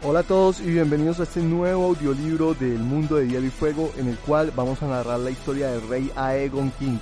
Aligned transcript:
Hola 0.00 0.20
a 0.20 0.22
todos 0.22 0.60
y 0.60 0.70
bienvenidos 0.70 1.18
a 1.18 1.24
este 1.24 1.40
nuevo 1.40 1.86
audiolibro 1.86 2.54
del 2.54 2.78
mundo 2.78 3.16
de 3.16 3.26
hielo 3.26 3.46
y 3.46 3.50
fuego 3.50 3.90
en 3.96 4.06
el 4.06 4.16
cual 4.18 4.52
vamos 4.54 4.80
a 4.80 4.86
narrar 4.86 5.18
la 5.18 5.30
historia 5.30 5.72
del 5.72 5.88
rey 5.88 6.08
Aegon 6.14 6.72
V. 6.80 7.00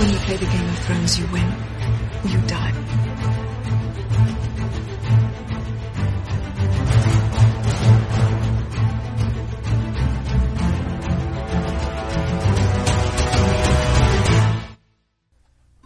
When 0.00 0.10
you 0.10 0.18
play 0.24 0.38
the 0.38 0.46
Game 0.46 0.70
of 0.70 0.86
Thrones, 0.86 1.18
you 1.18 1.26
win. 1.30 1.44
You 2.24 2.40
die. 2.48 2.72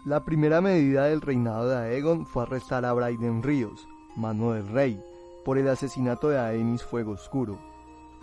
La 0.05 0.23
primera 0.23 0.61
medida 0.61 1.07
del 1.07 1.19
reinado 1.19 1.67
de 1.67 1.75
Aegon 1.75 2.25
fue 2.25 2.43
arrestar 2.43 2.85
a 2.85 2.93
Braiden 2.93 3.43
Ríos, 3.43 3.85
mano 4.17 4.51
del 4.51 4.67
rey, 4.67 5.01
por 5.45 5.57
el 5.57 5.69
asesinato 5.69 6.29
de 6.29 6.39
Aenis 6.39 6.83
Fuego 6.83 7.11
Oscuro. 7.11 7.57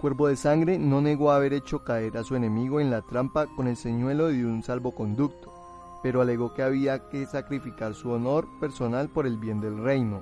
Cuervo 0.01 0.27
de 0.27 0.37
Sangre 0.37 0.79
no 0.79 1.01
negó 1.01 1.31
haber 1.31 1.55
hecho 1.55 1.85
caer 1.85 2.19
a 2.19 2.25
su 2.25 2.37
enemigo 2.37 2.81
en 2.81 2.91
la 2.91 3.01
trampa 3.01 3.47
con 3.47 3.69
el 3.69 3.77
señuelo 3.77 4.27
de 4.29 4.45
un 4.45 4.63
salvoconducto, 4.63 5.53
pero 6.03 6.21
alegó 6.21 6.53
que 6.53 6.63
había 6.63 7.09
que 7.09 7.25
sacrificar 7.25 7.95
su 7.95 8.11
honor 8.11 8.47
personal 8.61 9.09
por 9.09 9.27
el 9.27 9.39
bien 9.39 9.61
del 9.61 9.79
reino. 9.83 10.21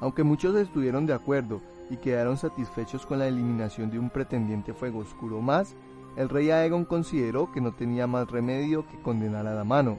Aunque 0.00 0.24
muchos 0.24 0.54
estuvieron 0.56 1.06
de 1.06 1.14
acuerdo 1.14 1.62
y 1.88 1.96
quedaron 1.96 2.36
satisfechos 2.36 3.06
con 3.06 3.20
la 3.20 3.28
eliminación 3.28 3.90
de 3.90 3.98
un 3.98 4.10
pretendiente 4.10 4.74
Fuego 4.74 4.98
Oscuro 4.98 5.40
más, 5.40 5.74
el 6.16 6.28
rey 6.28 6.50
Aegon 6.50 6.84
consideró 6.84 7.50
que 7.52 7.60
no 7.60 7.72
tenía 7.72 8.06
más 8.06 8.30
remedio 8.30 8.86
que 8.88 9.00
condenar 9.00 9.46
a 9.46 9.54
la 9.54 9.64
mano, 9.64 9.98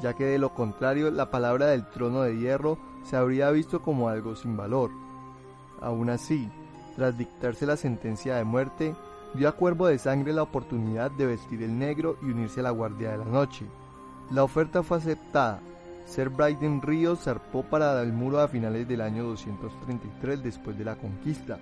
ya 0.00 0.14
que 0.14 0.24
de 0.24 0.38
lo 0.38 0.54
contrario 0.54 1.10
la 1.10 1.30
palabra 1.30 1.66
del 1.66 1.86
trono 1.90 2.22
de 2.22 2.38
hierro 2.38 2.78
se 3.04 3.16
habría 3.16 3.50
visto 3.50 3.82
como 3.82 4.08
algo 4.08 4.36
sin 4.36 4.56
valor. 4.56 4.90
Aún 5.80 6.10
así, 6.10 6.50
tras 6.96 7.16
dictarse 7.16 7.66
la 7.66 7.76
sentencia 7.76 8.36
de 8.36 8.44
muerte, 8.44 8.94
dio 9.34 9.48
a 9.48 9.52
Cuervo 9.52 9.86
de 9.86 9.98
Sangre 9.98 10.32
la 10.32 10.42
oportunidad 10.42 11.10
de 11.10 11.26
vestir 11.26 11.62
el 11.62 11.78
negro 11.78 12.16
y 12.22 12.26
unirse 12.26 12.60
a 12.60 12.64
la 12.64 12.70
Guardia 12.70 13.12
de 13.12 13.18
la 13.18 13.24
Noche. 13.24 13.66
La 14.30 14.44
oferta 14.44 14.82
fue 14.82 14.98
aceptada. 14.98 15.60
Ser 16.04 16.28
Braiden 16.28 16.82
Ríos 16.82 17.20
zarpó 17.20 17.62
para 17.62 18.02
el 18.02 18.12
muro 18.12 18.40
a 18.40 18.48
finales 18.48 18.88
del 18.88 19.00
año 19.00 19.24
233 19.24 20.42
después 20.42 20.76
de 20.76 20.84
la 20.84 20.96
conquista, 20.96 21.58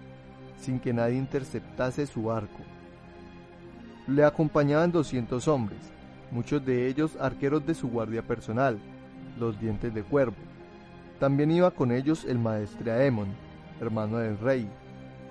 sin 0.59 0.81
que 0.81 0.92
nadie 0.92 1.16
interceptase 1.16 2.06
su 2.06 2.31
arco. 2.33 2.62
Le 4.06 4.25
acompañaban 4.25 4.91
200 4.91 5.47
hombres, 5.48 5.81
muchos 6.31 6.64
de 6.64 6.89
ellos 6.89 7.16
arqueros 7.20 7.66
de 7.66 7.75
su 7.75 7.89
guardia 7.89 8.22
personal, 8.22 8.78
los 9.39 9.61
dientes 9.61 9.92
de 9.92 10.03
cuervo. 10.03 10.48
También 11.19 11.51
iba 11.51 11.71
con 11.71 11.91
ellos 11.93 12.25
el 12.25 12.39
maestre 12.39 12.93
Aemon, 12.93 13.29
hermano 13.81 14.19
del 14.19 14.39
rey. 14.39 14.69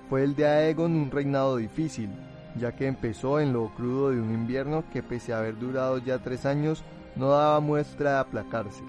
Fue 0.10 0.24
el 0.24 0.36
de 0.36 0.46
Aegon 0.46 0.96
un 0.96 1.12
reinado 1.12 1.58
difícil, 1.58 2.09
ya 2.58 2.74
que 2.74 2.88
empezó 2.88 3.40
en 3.40 3.53
lo 3.53 3.74
crudo 3.75 4.12
de 4.12 4.20
un 4.20 4.34
invierno 4.34 4.84
que 4.92 5.03
pese 5.03 5.34
a 5.34 5.40
haber 5.40 5.58
durado 5.58 5.97
ya 6.00 6.20
tres 6.20 6.46
años, 6.46 6.84
no 7.16 7.30
daba 7.30 7.59
muestra 7.59 8.14
de 8.14 8.20
aplacarse. 8.20 8.84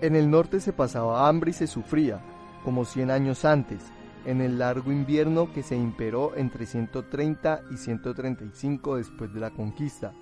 En 0.00 0.16
el 0.16 0.30
norte 0.30 0.60
se 0.60 0.72
pasaba 0.72 1.28
hambre 1.28 1.50
y 1.50 1.54
se 1.54 1.66
sufría, 1.66 2.20
como 2.64 2.84
cien 2.84 3.10
años 3.10 3.44
antes, 3.44 3.82
en 4.24 4.40
el 4.40 4.58
largo 4.58 4.92
invierno 4.92 5.52
que 5.52 5.62
se 5.62 5.76
imperó 5.76 6.36
entre 6.36 6.66
130 6.66 7.62
y 7.70 7.76
135 7.76 8.96
después 8.96 9.32
de 9.32 9.40
la 9.40 9.50
conquista. 9.50 10.12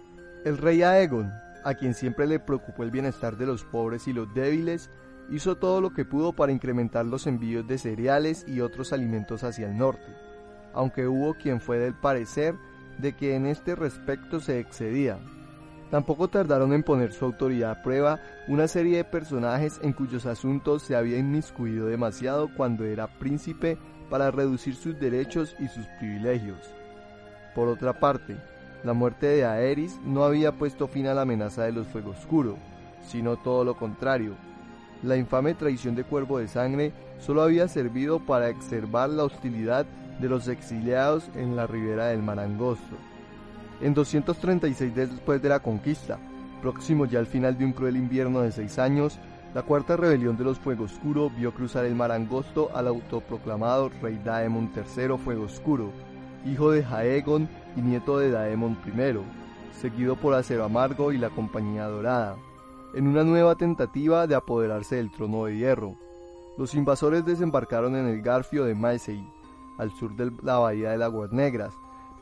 El 0.44 0.58
rey 0.58 0.82
Aegon, 0.82 1.30
a 1.64 1.74
quien 1.74 1.94
siempre 1.94 2.26
le 2.26 2.38
preocupó 2.38 2.82
el 2.82 2.90
bienestar 2.90 3.36
de 3.36 3.46
los 3.46 3.64
pobres 3.64 4.06
y 4.08 4.12
los 4.12 4.32
débiles, 4.34 4.90
hizo 5.30 5.56
todo 5.56 5.80
lo 5.80 5.92
que 5.92 6.04
pudo 6.04 6.32
para 6.32 6.52
incrementar 6.52 7.06
los 7.06 7.26
envíos 7.26 7.66
de 7.66 7.78
cereales 7.78 8.44
y 8.46 8.60
otros 8.60 8.92
alimentos 8.92 9.44
hacia 9.44 9.68
el 9.68 9.76
norte, 9.76 10.14
aunque 10.72 11.06
hubo 11.06 11.34
quien 11.34 11.60
fue 11.60 11.78
del 11.78 11.94
parecer 11.94 12.54
de 12.98 13.14
que 13.14 13.34
en 13.34 13.46
este 13.46 13.74
respecto 13.74 14.40
se 14.40 14.58
excedía. 14.58 15.18
Tampoco 15.90 16.28
tardaron 16.28 16.72
en 16.74 16.82
poner 16.82 17.12
su 17.12 17.24
autoridad 17.24 17.70
a 17.70 17.82
prueba 17.82 18.20
una 18.46 18.68
serie 18.68 18.98
de 18.98 19.04
personajes 19.04 19.80
en 19.82 19.92
cuyos 19.94 20.26
asuntos 20.26 20.82
se 20.82 20.94
había 20.94 21.18
inmiscuido 21.18 21.86
demasiado 21.86 22.50
cuando 22.54 22.84
era 22.84 23.18
príncipe 23.18 23.78
para 24.10 24.30
reducir 24.30 24.74
sus 24.74 24.98
derechos 24.98 25.54
y 25.58 25.68
sus 25.68 25.86
privilegios. 25.98 26.58
Por 27.54 27.68
otra 27.68 27.98
parte, 27.98 28.36
la 28.84 28.92
muerte 28.92 29.26
de 29.26 29.44
Aerys 29.44 29.98
no 30.04 30.24
había 30.24 30.52
puesto 30.52 30.88
fin 30.88 31.06
a 31.06 31.14
la 31.14 31.22
amenaza 31.22 31.64
de 31.64 31.72
los 31.72 31.86
Fuego 31.88 32.10
Oscuro, 32.10 32.56
sino 33.02 33.36
todo 33.36 33.64
lo 33.64 33.76
contrario. 33.76 34.34
La 35.02 35.16
infame 35.16 35.54
traición 35.54 35.94
de 35.94 36.04
Cuervo 36.04 36.38
de 36.38 36.48
Sangre 36.48 36.92
solo 37.18 37.42
había 37.42 37.68
servido 37.68 38.18
para 38.18 38.48
exacerbar 38.48 39.10
la 39.10 39.24
hostilidad 39.24 39.86
de 40.20 40.28
los 40.28 40.48
exiliados 40.48 41.30
en 41.36 41.54
la 41.54 41.66
ribera 41.66 42.06
del 42.08 42.22
Mar 42.22 42.40
Angosto. 42.40 42.96
En 43.80 43.94
236 43.94 44.94
después 44.94 45.40
de 45.40 45.48
la 45.48 45.60
conquista, 45.60 46.18
próximo 46.60 47.06
ya 47.06 47.20
al 47.20 47.26
final 47.26 47.56
de 47.56 47.64
un 47.64 47.72
cruel 47.72 47.96
invierno 47.96 48.40
de 48.40 48.50
seis 48.50 48.78
años, 48.80 49.18
la 49.54 49.62
cuarta 49.62 49.96
rebelión 49.96 50.36
de 50.36 50.44
los 50.44 50.58
Fuego 50.58 50.84
Oscuro 50.84 51.30
vio 51.30 51.54
cruzar 51.54 51.84
el 51.84 51.94
Mar 51.94 52.10
Angosto 52.10 52.70
al 52.74 52.88
autoproclamado 52.88 53.90
rey 54.02 54.20
Daemon 54.24 54.70
III 54.74 55.16
Fuego 55.16 55.44
Oscuro, 55.44 55.92
hijo 56.44 56.72
de 56.72 56.82
Jaegon 56.82 57.48
y 57.76 57.80
nieto 57.82 58.18
de 58.18 58.32
Daemon 58.32 58.76
I, 58.84 59.78
seguido 59.80 60.16
por 60.16 60.34
Acero 60.34 60.64
Amargo 60.64 61.12
y 61.12 61.18
la 61.18 61.30
Compañía 61.30 61.84
Dorada, 61.84 62.36
en 62.94 63.06
una 63.06 63.24
nueva 63.24 63.54
tentativa 63.56 64.26
de 64.26 64.34
apoderarse 64.34 64.96
del 64.96 65.10
trono 65.10 65.44
de 65.44 65.56
hierro. 65.56 65.96
Los 66.56 66.74
invasores 66.74 67.24
desembarcaron 67.24 67.94
en 67.96 68.08
el 68.08 68.22
Garfio 68.22 68.64
de 68.64 68.74
Maesei, 68.74 69.24
al 69.78 69.92
sur 69.92 70.16
de 70.16 70.32
la 70.42 70.58
bahía 70.58 70.96
de 70.96 71.04
Aguas 71.04 71.32
Negras, 71.32 71.72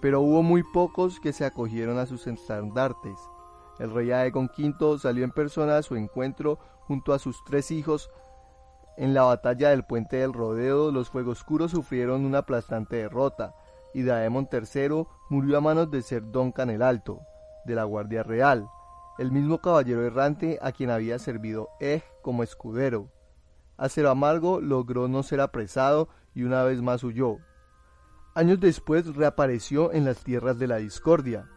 pero 0.00 0.20
hubo 0.20 0.42
muy 0.42 0.62
pocos 0.62 1.20
que 1.20 1.32
se 1.32 1.44
acogieron 1.44 1.98
a 1.98 2.06
sus 2.06 2.26
estandartes. 2.26 3.18
El 3.78 3.92
rey 3.92 4.10
Aegon 4.10 4.50
V 4.56 4.98
salió 4.98 5.24
en 5.24 5.30
persona 5.30 5.78
a 5.78 5.82
su 5.82 5.96
encuentro 5.96 6.58
junto 6.86 7.12
a 7.12 7.18
sus 7.18 7.42
tres 7.44 7.70
hijos. 7.70 8.10
En 8.96 9.14
la 9.14 9.22
batalla 9.22 9.70
del 9.70 9.84
puente 9.84 10.16
del 10.16 10.32
rodeo, 10.32 10.90
los 10.90 11.10
Fuegos 11.10 11.38
Oscuros 11.38 11.70
sufrieron 11.70 12.24
una 12.24 12.38
aplastante 12.38 12.96
derrota, 12.96 13.54
y 13.94 14.02
Daemon 14.02 14.48
III 14.52 15.06
murió 15.30 15.58
a 15.58 15.60
manos 15.60 15.90
de 15.90 16.02
Ser 16.02 16.30
Duncan 16.30 16.70
el 16.70 16.82
Alto, 16.82 17.20
de 17.64 17.74
la 17.74 17.84
Guardia 17.84 18.22
Real, 18.22 18.68
el 19.18 19.32
mismo 19.32 19.60
caballero 19.60 20.04
errante 20.04 20.58
a 20.60 20.72
quien 20.72 20.90
había 20.90 21.18
servido 21.18 21.68
Egg 21.80 22.04
como 22.22 22.42
escudero. 22.42 23.10
Acero 23.76 24.10
Amargo 24.10 24.60
logró 24.60 25.08
no 25.08 25.22
ser 25.22 25.40
apresado 25.40 26.08
y 26.34 26.42
una 26.42 26.62
vez 26.64 26.82
más 26.82 27.02
huyó. 27.04 27.38
Años 28.34 28.60
después 28.60 29.14
reapareció 29.14 29.92
en 29.92 30.04
las 30.04 30.22
tierras 30.22 30.58
de 30.58 30.66
la 30.66 30.76
discordia, 30.76 31.48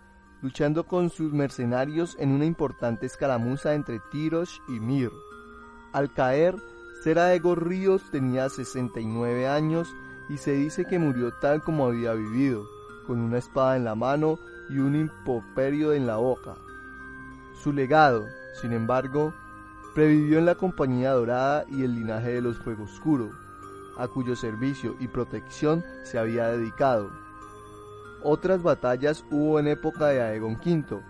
luchando 0.41 0.85
con 0.85 1.09
sus 1.09 1.33
mercenarios 1.33 2.15
en 2.19 2.31
una 2.31 2.45
importante 2.45 3.05
escaramuza 3.05 3.73
entre 3.73 3.99
Tirosh 4.11 4.59
y 4.69 4.79
Mir. 4.79 5.11
Al 5.91 6.13
caer, 6.13 6.55
Sera 7.03 7.25
de 7.25 7.39
Ríos 7.55 8.03
tenía 8.11 8.49
69 8.49 9.47
años 9.47 9.93
y 10.29 10.37
se 10.37 10.51
dice 10.51 10.85
que 10.85 10.99
murió 10.99 11.33
tal 11.41 11.61
como 11.61 11.87
había 11.87 12.13
vivido, 12.13 12.65
con 13.07 13.19
una 13.19 13.37
espada 13.37 13.75
en 13.75 13.83
la 13.83 13.95
mano 13.95 14.37
y 14.69 14.77
un 14.77 14.95
impoperio 14.95 15.93
en 15.93 16.05
la 16.05 16.17
boca. 16.17 16.55
Su 17.61 17.73
legado, 17.73 18.29
sin 18.53 18.71
embargo, 18.71 19.33
previvió 19.93 20.39
en 20.39 20.45
la 20.45 20.55
Compañía 20.55 21.11
Dorada 21.11 21.65
y 21.69 21.83
el 21.83 21.93
linaje 21.93 22.35
de 22.35 22.41
los 22.41 22.57
Fuego 22.57 22.85
Oscuro, 22.85 23.31
a 23.97 24.07
cuyo 24.07 24.37
servicio 24.37 24.95
y 25.01 25.09
protección 25.09 25.83
se 26.03 26.17
había 26.17 26.47
dedicado. 26.47 27.09
Otras 28.23 28.63
batallas 28.63 29.25
hubo 29.29 29.59
en 29.59 29.67
época 29.67 30.07
de 30.07 30.21
Aegon 30.21 30.53
V, 30.53 31.01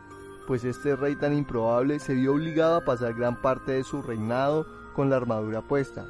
pues 0.48 0.63
este 0.63 0.96
rey 0.96 1.16
tan 1.16 1.38
improbable 1.38 2.00
se 2.00 2.16
vio 2.16 2.34
obligado 2.34 2.78
a 2.78 2.86
pasar 2.86 3.13
gran 3.13 3.40
parte 3.40 3.74
de 3.74 3.84
su 3.84 4.01
reinado 4.01 4.66
con 4.96 5.12
la 5.12 5.18
armadura 5.18 5.62
puesta, 5.62 6.07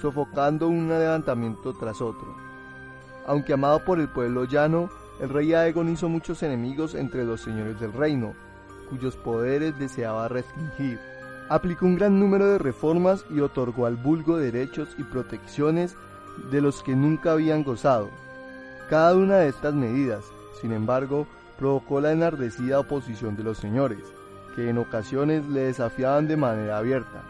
sofocando 0.00 0.68
un 0.68 0.88
levantamiento 0.88 1.74
tras 1.74 2.00
otro. 2.00 2.34
Aunque 3.26 3.52
amado 3.52 3.84
por 3.84 4.00
el 4.00 4.08
pueblo 4.08 4.44
llano, 4.44 4.88
el 5.20 5.28
rey 5.28 5.52
Aegon 5.52 5.90
hizo 5.90 6.08
muchos 6.08 6.42
enemigos 6.42 6.94
entre 6.94 7.24
los 7.24 7.42
señores 7.42 7.78
del 7.78 7.92
reino, 7.92 8.32
cuyos 8.92 9.16
poderes 9.16 9.78
deseaba 9.78 10.28
restringir. 10.28 11.00
Aplicó 11.48 11.86
un 11.86 11.96
gran 11.96 12.20
número 12.20 12.46
de 12.46 12.58
reformas 12.58 13.24
y 13.30 13.40
otorgó 13.40 13.86
al 13.86 13.96
vulgo 13.96 14.36
derechos 14.36 14.90
y 14.98 15.02
protecciones 15.02 15.96
de 16.50 16.60
los 16.60 16.82
que 16.82 16.94
nunca 16.94 17.32
habían 17.32 17.64
gozado. 17.64 18.10
Cada 18.90 19.16
una 19.16 19.36
de 19.38 19.48
estas 19.48 19.72
medidas, 19.72 20.24
sin 20.60 20.72
embargo, 20.72 21.26
provocó 21.58 22.02
la 22.02 22.12
enardecida 22.12 22.80
oposición 22.80 23.34
de 23.34 23.44
los 23.44 23.56
señores, 23.56 24.04
que 24.54 24.68
en 24.68 24.76
ocasiones 24.76 25.48
le 25.48 25.60
desafiaban 25.60 26.28
de 26.28 26.36
manera 26.36 26.76
abierta. 26.76 27.22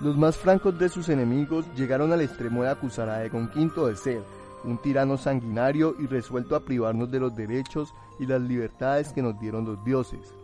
Los 0.00 0.16
más 0.16 0.36
francos 0.36 0.78
de 0.78 0.88
sus 0.88 1.08
enemigos 1.08 1.66
llegaron 1.74 2.12
al 2.12 2.20
extremo 2.20 2.62
de 2.62 2.70
acusar 2.70 3.08
a 3.08 3.24
Egon 3.24 3.50
V 3.52 3.88
de 3.88 3.96
ser 3.96 4.22
un 4.62 4.78
tirano 4.78 5.16
sanguinario 5.16 5.96
y 5.98 6.06
resuelto 6.06 6.54
a 6.54 6.60
privarnos 6.60 7.10
de 7.10 7.18
los 7.18 7.34
derechos 7.34 7.92
y 8.20 8.26
las 8.26 8.40
libertades 8.40 9.12
que 9.12 9.22
nos 9.22 9.38
dieron 9.40 9.64
los 9.64 9.84
dioses. 9.84 10.37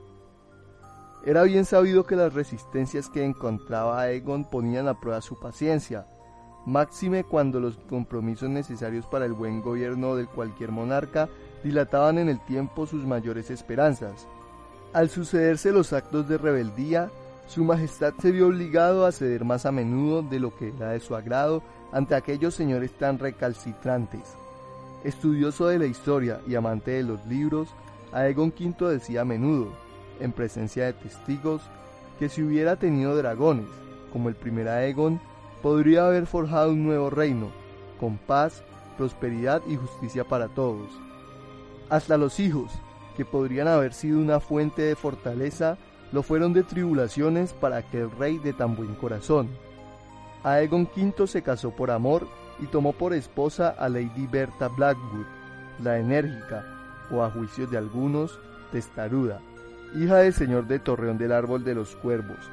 Era 1.26 1.43
bien 1.44 1.65
sabido 1.65 2.05
que 2.05 2.17
las 2.17 2.35
resistencias 2.35 3.09
que 3.09 3.25
encontraba 3.25 4.11
Egon 4.11 4.44
ponían 4.44 4.88
a 4.88 5.00
prueba 5.00 5.23
su 5.23 5.38
paciencia, 5.41 6.06
máxime 6.67 7.25
cuando 7.25 7.61
los 7.61 7.79
compromisos 7.88 8.50
necesarios 8.50 9.06
para 9.06 9.25
el 9.25 9.32
buen 9.32 9.62
gobierno 9.62 10.17
de 10.17 10.26
cualquier 10.26 10.71
monarca 10.71 11.31
dilataban 11.62 12.19
en 12.19 12.29
el 12.29 12.44
tiempo 12.44 12.87
sus 12.87 13.06
mayores 13.06 13.50
esperanzas. 13.50 14.26
Al 14.93 15.09
sucederse 15.09 15.73
los 15.73 15.94
actos 15.94 16.29
de 16.29 16.37
rebeldía, 16.37 17.11
su 17.47 17.65
Majestad 17.65 18.12
se 18.21 18.31
vio 18.31 18.49
obligado 18.49 19.06
a 19.06 19.12
ceder 19.12 19.47
más 19.47 19.65
a 19.65 19.73
menudo 19.73 20.23
de 20.23 20.41
lo 20.41 20.55
que 20.55 20.69
era 20.69 20.91
de 20.91 21.00
su 21.00 21.17
agrado 21.17 21.62
ante 21.91 22.15
aquellos 22.15 22.55
señores 22.55 22.93
tan 22.99 23.19
recalcitrantes. 23.19 24.37
Estudioso 25.05 25.69
de 25.69 25.79
la 25.79 25.87
historia 25.87 26.41
y 26.47 26.55
amante 26.55 26.91
de 26.91 27.03
los 27.03 27.25
libros, 27.26 27.71
Aegon 28.12 28.53
V 28.59 28.91
decía 28.91 29.23
a 29.23 29.25
menudo, 29.25 29.73
en 30.20 30.32
presencia 30.32 30.84
de 30.87 30.93
testigos, 30.93 31.62
que 32.19 32.28
si 32.28 32.43
hubiera 32.43 32.76
tenido 32.76 33.16
dragones, 33.16 33.69
como 34.12 34.28
el 34.28 34.34
primer 34.34 34.69
Aegon, 34.69 35.20
podría 35.62 36.06
haber 36.06 36.26
forjado 36.26 36.70
un 36.70 36.84
nuevo 36.84 37.11
reino, 37.11 37.49
con 37.99 38.19
paz, 38.19 38.62
prosperidad 38.96 39.62
y 39.66 39.76
justicia 39.76 40.25
para 40.25 40.49
todos. 40.49 40.88
Hasta 41.88 42.16
los 42.16 42.38
hijos, 42.40 42.70
que 43.16 43.25
podrían 43.25 43.69
haber 43.69 43.93
sido 43.93 44.19
una 44.19 44.40
fuente 44.40 44.82
de 44.82 44.96
fortaleza, 44.96 45.78
lo 46.12 46.22
fueron 46.22 46.52
de 46.52 46.62
tribulaciones 46.62 47.52
para 47.52 47.78
aquel 47.78 48.11
rey 48.11 48.38
de 48.38 48.52
tan 48.52 48.76
buen 48.76 48.94
corazón. 48.94 49.49
Aegon 50.43 50.88
V 50.94 51.26
se 51.26 51.43
casó 51.43 51.70
por 51.70 51.90
amor 51.90 52.28
y 52.61 52.66
tomó 52.66 52.93
por 52.93 53.14
esposa 53.14 53.70
a 53.70 53.88
Lady 53.88 54.26
Berta 54.31 54.69
Blackwood, 54.69 55.26
la 55.82 55.99
enérgica, 55.99 56.64
o 57.11 57.22
a 57.22 57.31
juicios 57.31 57.70
de 57.70 57.78
algunos, 57.78 58.38
testaruda, 58.70 59.40
hija 59.94 60.17
del 60.17 60.32
señor 60.32 60.67
de 60.67 60.79
Torreón 60.79 61.19
del 61.19 61.32
Árbol 61.32 61.64
de 61.64 61.75
los 61.75 61.94
Cuervos, 61.96 62.50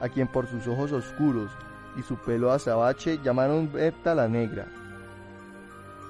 a 0.00 0.08
quien 0.08 0.28
por 0.28 0.46
sus 0.46 0.66
ojos 0.66 0.92
oscuros 0.92 1.50
y 1.96 2.02
su 2.02 2.16
pelo 2.16 2.52
azabache 2.52 3.18
llamaron 3.22 3.72
Berta 3.72 4.14
la 4.14 4.28
Negra. 4.28 4.66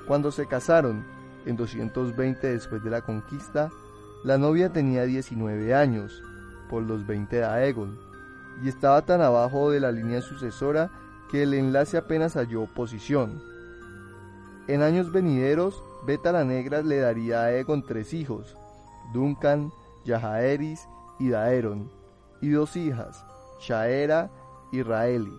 Cuando 0.06 0.32
se 0.32 0.46
casaron, 0.46 1.04
en 1.46 1.56
220 1.56 2.46
después 2.48 2.82
de 2.82 2.90
la 2.90 3.02
conquista, 3.02 3.70
la 4.24 4.38
novia 4.38 4.72
tenía 4.72 5.04
19 5.04 5.74
años, 5.74 6.22
por 6.68 6.82
los 6.82 7.06
20 7.06 7.36
de 7.36 7.44
Aegon, 7.44 7.98
y 8.62 8.68
estaba 8.68 9.02
tan 9.02 9.20
abajo 9.20 9.70
de 9.70 9.80
la 9.80 9.92
línea 9.92 10.20
sucesora 10.20 10.90
que 11.30 11.42
el 11.42 11.54
enlace 11.54 11.96
apenas 11.96 12.34
halló 12.34 12.62
oposición. 12.62 13.42
En 14.68 14.82
años 14.82 15.12
venideros, 15.12 15.82
Beta 16.06 16.32
la 16.32 16.44
Negra 16.44 16.82
le 16.82 16.98
daría 16.98 17.40
a 17.40 17.44
Aegon 17.46 17.84
tres 17.84 18.14
hijos, 18.14 18.56
Duncan, 19.12 19.72
Yajaeris 20.04 20.88
y 21.18 21.30
Daeron, 21.30 21.90
y 22.40 22.50
dos 22.50 22.76
hijas, 22.76 23.24
Shaera 23.60 24.30
y 24.72 24.82
Raeli. 24.82 25.32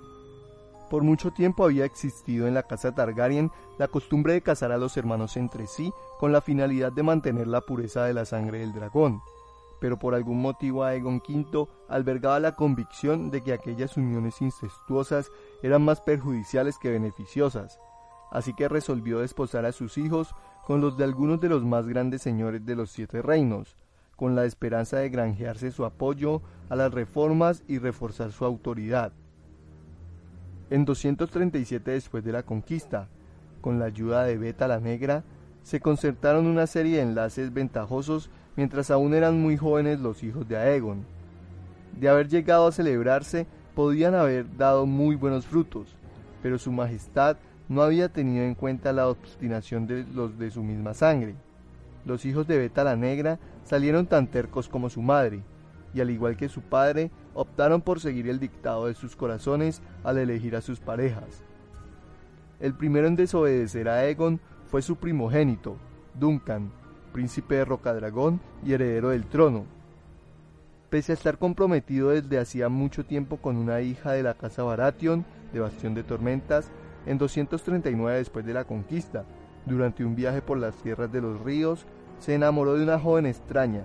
Por 0.89 1.03
mucho 1.03 1.31
tiempo 1.31 1.65
había 1.65 1.85
existido 1.85 2.47
en 2.47 2.53
la 2.53 2.63
casa 2.63 2.93
Targaryen 2.93 3.51
la 3.79 3.87
costumbre 3.87 4.33
de 4.33 4.41
casar 4.41 4.71
a 4.71 4.77
los 4.77 4.95
hermanos 4.95 5.37
entre 5.37 5.65
sí 5.65 5.91
con 6.19 6.31
la 6.31 6.41
finalidad 6.41 6.91
de 6.91 7.03
mantener 7.03 7.47
la 7.47 7.61
pureza 7.61 8.05
de 8.05 8.13
la 8.13 8.25
sangre 8.25 8.59
del 8.59 8.73
dragón, 8.73 9.21
pero 9.81 9.97
por 9.97 10.13
algún 10.13 10.41
motivo 10.41 10.83
Aegon 10.83 11.21
V 11.27 11.67
albergaba 11.89 12.39
la 12.39 12.55
convicción 12.55 13.31
de 13.31 13.41
que 13.41 13.53
aquellas 13.53 13.97
uniones 13.97 14.41
incestuosas 14.41 15.31
eran 15.61 15.83
más 15.83 15.99
perjudiciales 15.99 16.77
que 16.77 16.91
beneficiosas, 16.91 17.79
así 18.31 18.53
que 18.53 18.69
resolvió 18.69 19.19
desposar 19.19 19.65
a 19.65 19.71
sus 19.71 19.97
hijos 19.97 20.33
con 20.65 20.79
los 20.79 20.95
de 20.95 21.03
algunos 21.03 21.41
de 21.41 21.49
los 21.49 21.65
más 21.65 21.87
grandes 21.87 22.21
señores 22.21 22.65
de 22.65 22.75
los 22.75 22.91
siete 22.91 23.21
reinos, 23.21 23.75
con 24.15 24.35
la 24.35 24.45
esperanza 24.45 24.97
de 24.97 25.09
granjearse 25.09 25.71
su 25.71 25.85
apoyo 25.85 26.41
a 26.69 26.75
las 26.75 26.93
reformas 26.93 27.63
y 27.67 27.79
reforzar 27.79 28.31
su 28.31 28.45
autoridad. 28.45 29.11
En 30.69 30.85
237 30.85 31.91
después 31.91 32.23
de 32.23 32.31
la 32.31 32.43
conquista, 32.43 33.07
con 33.61 33.79
la 33.79 33.85
ayuda 33.85 34.23
de 34.23 34.37
Beta 34.37 34.67
la 34.67 34.79
Negra, 34.79 35.23
se 35.63 35.79
concertaron 35.79 36.45
una 36.47 36.67
serie 36.67 36.97
de 36.97 37.03
enlaces 37.03 37.53
ventajosos 37.53 38.29
mientras 38.55 38.91
aún 38.91 39.13
eran 39.13 39.41
muy 39.41 39.57
jóvenes 39.57 39.99
los 39.99 40.23
hijos 40.23 40.47
de 40.47 40.57
Aegon. 40.57 41.05
De 41.99 42.09
haber 42.09 42.27
llegado 42.27 42.67
a 42.67 42.71
celebrarse, 42.71 43.47
podían 43.75 44.15
haber 44.15 44.57
dado 44.57 44.85
muy 44.85 45.15
buenos 45.15 45.45
frutos, 45.45 45.95
pero 46.41 46.57
su 46.57 46.71
majestad 46.71 47.37
no 47.69 47.81
había 47.81 48.09
tenido 48.09 48.43
en 48.43 48.55
cuenta 48.55 48.93
la 48.93 49.07
obstinación 49.07 49.87
de 49.87 50.05
los 50.13 50.37
de 50.37 50.51
su 50.51 50.63
misma 50.63 50.93
sangre. 50.93 51.35
Los 52.05 52.25
hijos 52.25 52.47
de 52.47 52.57
Beta 52.57 52.83
la 52.83 52.95
Negra 52.95 53.39
salieron 53.63 54.07
tan 54.07 54.27
tercos 54.27 54.67
como 54.67 54.89
su 54.89 55.01
madre, 55.01 55.43
y 55.93 56.01
al 56.01 56.09
igual 56.09 56.35
que 56.35 56.49
su 56.49 56.61
padre, 56.61 57.11
optaron 57.33 57.81
por 57.81 57.99
seguir 57.99 58.27
el 58.27 58.39
dictado 58.39 58.87
de 58.87 58.95
sus 58.95 59.15
corazones 59.15 59.81
al 60.03 60.17
elegir 60.17 60.55
a 60.55 60.61
sus 60.61 60.79
parejas. 60.79 61.43
El 62.59 62.73
primero 62.73 63.07
en 63.07 63.15
desobedecer 63.15 63.89
a 63.89 63.99
Aegon 63.99 64.39
fue 64.67 64.81
su 64.81 64.95
primogénito, 64.95 65.77
Duncan, 66.13 66.71
príncipe 67.11 67.55
de 67.55 67.65
Rocadragón 67.65 68.41
y 68.65 68.73
heredero 68.73 69.09
del 69.09 69.25
trono. 69.25 69.65
Pese 70.89 71.11
a 71.11 71.15
estar 71.15 71.37
comprometido 71.37 72.09
desde 72.09 72.39
hacía 72.39 72.69
mucho 72.69 73.05
tiempo 73.05 73.37
con 73.37 73.57
una 73.57 73.81
hija 73.81 74.11
de 74.11 74.23
la 74.23 74.33
casa 74.33 74.63
Baratheon, 74.63 75.25
de 75.51 75.59
Bastión 75.59 75.93
de 75.93 76.03
Tormentas, 76.03 76.69
en 77.05 77.17
239 77.17 78.17
después 78.17 78.45
de 78.45 78.53
la 78.53 78.63
conquista, 78.63 79.25
durante 79.65 80.03
un 80.03 80.15
viaje 80.15 80.41
por 80.41 80.57
las 80.57 80.75
tierras 80.75 81.11
de 81.11 81.21
los 81.21 81.41
ríos, 81.41 81.85
se 82.19 82.35
enamoró 82.35 82.75
de 82.75 82.83
una 82.83 82.99
joven 82.99 83.25
extraña, 83.25 83.83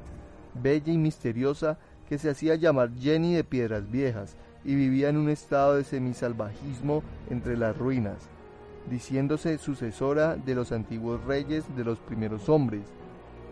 bella 0.54 0.92
y 0.92 0.98
misteriosa, 0.98 1.78
que 2.08 2.19
se 2.19 2.30
hacía 2.30 2.54
llamar 2.54 2.90
Jenny 2.98 3.34
de 3.34 3.44
Piedras 3.44 3.90
Viejas 3.90 4.36
y 4.64 4.75
vivía 4.75 5.10
en 5.10 5.19
un 5.19 5.28
estado 5.28 5.76
de 5.76 5.84
semisalvajismo 5.84 7.02
entre 7.30 7.56
las 7.56 7.76
ruinas, 7.76 8.28
diciéndose 8.90 9.58
sucesora 9.58 10.37
de 10.37 10.54
los 10.54 10.73
antiguos 10.73 11.23
reyes 11.25 11.64
de 11.76 11.85
los 11.85 11.99
primeros 11.99 12.49
hombres, 12.49 12.82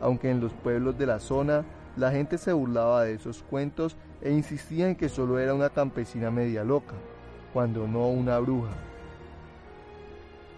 aunque 0.00 0.30
en 0.30 0.40
los 0.40 0.52
pueblos 0.52 0.98
de 0.98 1.06
la 1.06 1.20
zona 1.20 1.64
la 1.96 2.10
gente 2.10 2.38
se 2.38 2.52
burlaba 2.52 3.04
de 3.04 3.14
esos 3.14 3.42
cuentos 3.42 3.96
e 4.22 4.32
insistía 4.32 4.88
en 4.88 4.96
que 4.96 5.08
solo 5.08 5.38
era 5.38 5.54
una 5.54 5.70
campesina 5.70 6.30
media 6.30 6.64
loca, 6.64 6.94
cuando 7.52 7.86
no 7.86 8.08
una 8.08 8.38
bruja. 8.38 8.72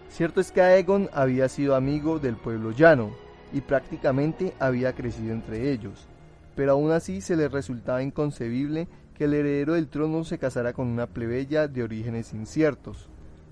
Cierto 0.09 0.41
es 0.41 0.51
que 0.51 0.61
Aegon 0.61 1.09
había 1.13 1.47
sido 1.47 1.75
amigo 1.75 2.19
del 2.19 2.35
pueblo 2.35 2.71
llano 2.71 3.11
y 3.53 3.61
prácticamente 3.61 4.53
había 4.59 4.93
crecido 4.93 5.33
entre 5.33 5.71
ellos, 5.71 6.07
pero 6.55 6.73
aún 6.73 6.91
así 6.91 7.21
se 7.21 7.37
le 7.37 7.47
resultaba 7.47 8.03
inconcebible 8.03 8.87
que 9.13 9.25
el 9.25 9.33
heredero 9.33 9.73
del 9.73 9.87
trono 9.87 10.23
se 10.23 10.37
casara 10.37 10.73
con 10.73 10.87
una 10.87 11.07
plebeya 11.07 11.67
de 11.67 11.83
orígenes 11.83 12.33
inciertos. 12.33 13.07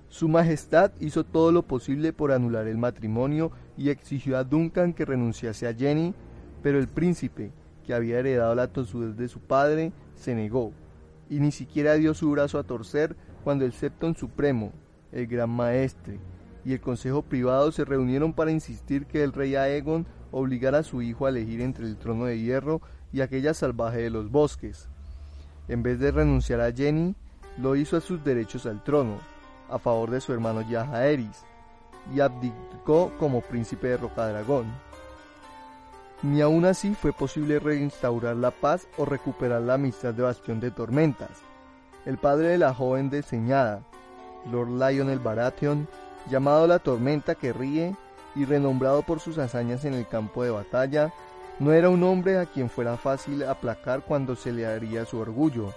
Su 0.08 0.28
Majestad 0.28 0.90
hizo 1.00 1.24
todo 1.24 1.52
lo 1.52 1.62
posible 1.62 2.12
por 2.12 2.32
anular 2.32 2.66
el 2.66 2.76
matrimonio 2.76 3.52
y 3.76 3.90
exigió 3.90 4.36
a 4.36 4.44
Duncan 4.44 4.94
que 4.94 5.04
renunciase 5.04 5.68
a 5.68 5.74
Jenny, 5.74 6.14
pero 6.62 6.78
el 6.78 6.88
príncipe, 6.88 7.52
que 7.86 7.94
había 7.94 8.18
heredado 8.18 8.54
la 8.54 8.68
tosudez 8.68 9.16
de 9.16 9.28
su 9.28 9.40
padre, 9.40 9.92
se 10.16 10.34
negó, 10.34 10.72
y 11.30 11.40
ni 11.40 11.52
siquiera 11.52 11.94
dio 11.94 12.14
su 12.14 12.30
brazo 12.30 12.58
a 12.58 12.64
torcer 12.64 13.16
cuando 13.44 13.64
el 13.64 13.72
Septon 13.72 14.16
Supremo, 14.16 14.72
el 15.12 15.26
Gran 15.26 15.50
Maestre, 15.50 16.18
y 16.68 16.74
el 16.74 16.82
Consejo 16.82 17.22
Privado 17.22 17.72
se 17.72 17.86
reunieron 17.86 18.34
para 18.34 18.50
insistir 18.50 19.06
que 19.06 19.24
el 19.24 19.32
rey 19.32 19.56
Aegon 19.56 20.06
obligara 20.32 20.80
a 20.80 20.82
su 20.82 21.00
hijo 21.00 21.24
a 21.24 21.30
elegir 21.30 21.62
entre 21.62 21.86
el 21.86 21.96
trono 21.96 22.26
de 22.26 22.38
hierro 22.38 22.82
y 23.10 23.22
aquella 23.22 23.54
salvaje 23.54 24.02
de 24.02 24.10
los 24.10 24.30
bosques. 24.30 24.86
En 25.66 25.82
vez 25.82 25.98
de 25.98 26.10
renunciar 26.10 26.60
a 26.60 26.70
Jenny, 26.70 27.14
lo 27.56 27.74
hizo 27.74 27.96
a 27.96 28.02
sus 28.02 28.22
derechos 28.22 28.66
al 28.66 28.84
trono, 28.84 29.16
a 29.70 29.78
favor 29.78 30.10
de 30.10 30.20
su 30.20 30.34
hermano 30.34 30.60
Yajaeris, 30.60 31.42
y 32.14 32.20
abdicó 32.20 33.14
como 33.18 33.40
príncipe 33.40 33.88
de 33.88 33.96
Rocadragón. 33.96 34.66
Ni 36.22 36.42
aún 36.42 36.66
así 36.66 36.94
fue 36.94 37.14
posible 37.14 37.60
reinstaurar 37.60 38.36
la 38.36 38.50
paz 38.50 38.88
o 38.98 39.06
recuperar 39.06 39.62
la 39.62 39.74
amistad 39.74 40.12
de 40.12 40.22
Bastión 40.22 40.60
de 40.60 40.70
Tormentas. 40.70 41.40
El 42.04 42.18
padre 42.18 42.48
de 42.48 42.58
la 42.58 42.74
joven 42.74 43.08
deseñada, 43.08 43.80
Lord 44.52 44.68
Lionel 44.68 45.18
Baratheon, 45.18 45.88
llamado 46.28 46.66
la 46.66 46.78
Tormenta 46.78 47.34
que 47.34 47.52
ríe 47.52 47.94
y 48.34 48.44
renombrado 48.44 49.02
por 49.02 49.20
sus 49.20 49.38
hazañas 49.38 49.84
en 49.84 49.94
el 49.94 50.06
campo 50.06 50.44
de 50.44 50.50
batalla, 50.50 51.12
no 51.58 51.72
era 51.72 51.90
un 51.90 52.02
hombre 52.04 52.38
a 52.38 52.46
quien 52.46 52.70
fuera 52.70 52.96
fácil 52.96 53.42
aplacar 53.42 54.02
cuando 54.02 54.36
se 54.36 54.52
le 54.52 54.66
haría 54.66 55.04
su 55.04 55.18
orgullo. 55.18 55.72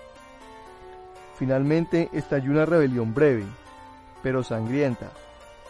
Finalmente 1.36 2.10
estalló 2.14 2.52
una 2.52 2.66
rebelión 2.66 3.14
breve, 3.14 3.46
pero 4.22 4.44
sangrienta, 4.44 5.10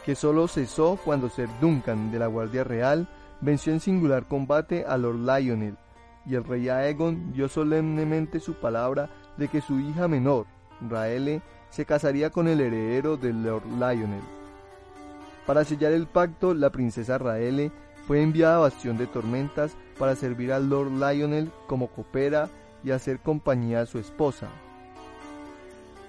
que 0.05 0.15
solo 0.15 0.47
cesó 0.47 0.99
cuando 1.03 1.29
Sir 1.29 1.47
Duncan 1.61 2.11
de 2.11 2.19
la 2.19 2.27
Guardia 2.27 2.63
Real 2.63 3.07
venció 3.39 3.71
en 3.71 3.79
singular 3.79 4.25
combate 4.25 4.83
a 4.85 4.97
Lord 4.97 5.19
Lionel, 5.19 5.77
y 6.25 6.35
el 6.35 6.43
rey 6.43 6.67
Aegon 6.67 7.31
dio 7.31 7.47
solemnemente 7.47 8.39
su 8.39 8.55
palabra 8.55 9.09
de 9.37 9.47
que 9.47 9.61
su 9.61 9.79
hija 9.79 10.07
menor, 10.07 10.45
Raele, 10.89 11.41
se 11.69 11.85
casaría 11.85 12.29
con 12.29 12.47
el 12.47 12.59
heredero 12.59 13.15
del 13.15 13.43
Lord 13.43 13.65
Lionel. 13.65 14.40
Para 15.45 15.65
sellar 15.65 15.91
el 15.91 16.07
pacto, 16.07 16.53
la 16.53 16.71
princesa 16.71 17.17
Raele 17.17 17.71
fue 18.07 18.21
enviada 18.21 18.57
a 18.57 18.59
Bastión 18.59 18.97
de 18.97 19.07
Tormentas 19.07 19.75
para 19.97 20.15
servir 20.15 20.51
al 20.51 20.69
Lord 20.69 20.91
Lionel 20.91 21.51
como 21.67 21.87
copera 21.87 22.49
y 22.83 22.91
hacer 22.91 23.19
compañía 23.19 23.81
a 23.81 23.85
su 23.85 23.99
esposa. 23.99 24.47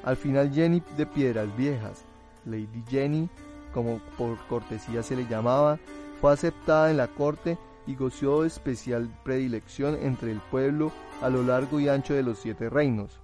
Al 0.05 0.17
final 0.17 0.53
Jenny 0.53 0.83
de 0.97 1.07
Piedras 1.07 1.55
Viejas, 1.57 2.05
Lady 2.45 2.83
Jenny, 2.89 3.29
como 3.73 4.01
por 4.19 4.37
cortesía 4.49 5.03
se 5.03 5.17
le 5.17 5.27
llamaba, 5.27 5.79
fue 6.21 6.33
aceptada 6.33 6.91
en 6.91 6.97
la 6.97 7.09
corte 7.09 7.57
y 7.87 7.95
goció 7.95 8.43
de 8.43 8.49
especial 8.49 9.11
predilección 9.25 9.97
entre 10.01 10.31
el 10.31 10.41
pueblo 10.41 10.93
a 11.21 11.29
lo 11.29 11.43
largo 11.43 11.81
y 11.81 11.89
ancho 11.89 12.15
de 12.15 12.23
los 12.23 12.39
siete 12.39 12.69
reinos. 12.69 13.21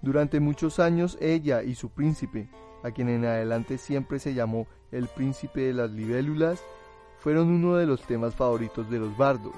Durante 0.00 0.40
muchos 0.40 0.78
años 0.78 1.18
ella 1.20 1.62
y 1.62 1.74
su 1.74 1.90
príncipe, 1.90 2.48
a 2.82 2.90
quien 2.90 3.08
en 3.08 3.24
adelante 3.24 3.78
siempre 3.78 4.18
se 4.18 4.34
llamó 4.34 4.66
el 4.92 5.06
príncipe 5.08 5.60
de 5.60 5.74
las 5.74 5.90
libélulas, 5.90 6.62
fueron 7.18 7.48
uno 7.48 7.76
de 7.76 7.86
los 7.86 8.02
temas 8.02 8.34
favoritos 8.34 8.88
de 8.90 8.98
los 8.98 9.16
bardos. 9.16 9.54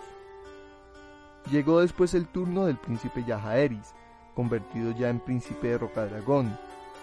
Llegó 1.51 1.81
después 1.81 2.15
el 2.15 2.27
turno 2.27 2.67
del 2.67 2.77
príncipe 2.77 3.25
Yajaeris, 3.25 3.95
convertido 4.35 4.93
ya 4.93 5.09
en 5.09 5.21
príncipe 5.21 5.69
de 5.69 5.79
Rocadragón, 5.79 6.57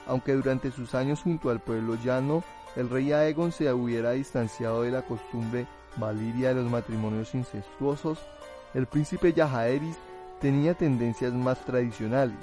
aunque 0.07 0.33
durante 0.33 0.71
sus 0.71 0.95
años 0.95 1.21
junto 1.21 1.49
al 1.49 1.59
pueblo 1.59 1.95
llano, 1.95 2.43
el 2.75 2.89
rey 2.89 3.11
Aegon 3.11 3.51
se 3.51 3.71
hubiera 3.73 4.11
distanciado 4.11 4.83
de 4.83 4.91
la 4.91 5.01
costumbre 5.01 5.67
valiria 5.97 6.49
de 6.49 6.61
los 6.61 6.71
matrimonios 6.71 7.33
incestuosos, 7.33 8.19
el 8.73 8.85
príncipe 8.85 9.33
Yajaeris 9.33 9.97
tenía 10.39 10.75
tendencias 10.75 11.33
más 11.33 11.63
tradicionales, 11.65 12.37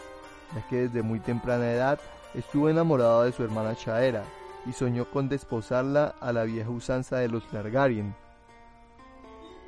ya 0.54 0.66
que 0.68 0.88
desde 0.88 1.02
muy 1.02 1.20
temprana 1.20 1.70
edad 1.70 2.00
estuvo 2.34 2.68
enamorado 2.68 3.22
de 3.22 3.32
su 3.32 3.44
hermana 3.44 3.76
Chaera 3.76 4.24
y 4.66 4.72
soñó 4.72 5.10
con 5.10 5.28
desposarla 5.28 6.14
a 6.20 6.32
la 6.32 6.44
vieja 6.44 6.70
usanza 6.70 7.18
de 7.18 7.28
los 7.28 7.48
Targaryen. 7.48 8.14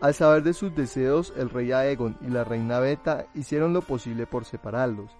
Al 0.00 0.14
saber 0.14 0.42
de 0.42 0.52
sus 0.52 0.74
deseos, 0.74 1.32
el 1.36 1.48
rey 1.48 1.72
Aegon 1.72 2.18
y 2.20 2.28
la 2.28 2.44
reina 2.44 2.80
Beta 2.80 3.26
hicieron 3.34 3.72
lo 3.72 3.80
posible 3.80 4.26
por 4.26 4.44
separarlos, 4.44 5.10